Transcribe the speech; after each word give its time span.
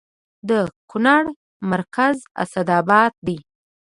د 0.49 0.51
کونړ 0.89 1.23
مرکز 1.71 2.15
اسداباد 2.43 3.11
دی 3.27 3.37